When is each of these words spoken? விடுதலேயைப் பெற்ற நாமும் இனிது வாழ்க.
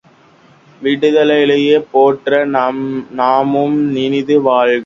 விடுதலேயைப் 0.81 1.85
பெற்ற 1.91 2.45
நாமும் 3.11 3.95
இனிது 3.97 4.41
வாழ்க. 4.41 4.79